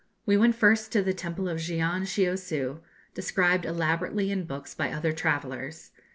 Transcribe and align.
We 0.25 0.35
went 0.35 0.55
first 0.55 0.91
to 0.93 1.03
the 1.03 1.13
temple 1.13 1.47
of 1.47 1.59
Gion 1.59 2.07
Chiosiu, 2.07 2.79
described 3.13 3.67
elaborately 3.67 4.31
in 4.31 4.45
books 4.47 4.73
by 4.73 4.91
other 4.91 5.13
travellers. 5.13 5.91